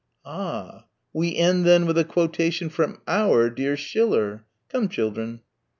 "Ah. 0.25 0.85
We 1.13 1.35
end 1.35 1.63
then 1.63 1.85
with 1.85 1.95
a 1.95 2.03
quotation 2.03 2.69
from 2.69 3.01
our 3.07 3.51
dear 3.51 3.77
Schiller. 3.77 4.45
Come, 4.67 4.89
children." 4.89 5.41